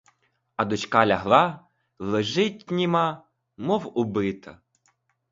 [0.55, 1.67] А дочка лягла;
[1.99, 3.09] лежить— німа,
[3.57, 4.61] мов убита.